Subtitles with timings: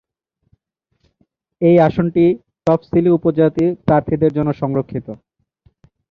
[1.61, 2.23] এই আসনটি
[2.67, 5.07] তফসিলি উপজাতি প্রার্থীদের জন্য সংরক্ষিত।